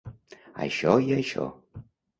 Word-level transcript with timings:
Això 0.65 0.97
i 1.11 1.15
això. 1.19 1.49